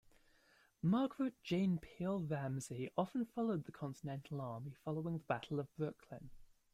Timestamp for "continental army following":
3.71-5.19